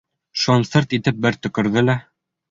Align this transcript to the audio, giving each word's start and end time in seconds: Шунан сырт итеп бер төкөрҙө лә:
Шунан 0.43 0.63
сырт 0.69 0.95
итеп 0.97 1.19
бер 1.25 1.37
төкөрҙө 1.43 1.85
лә: 1.91 1.97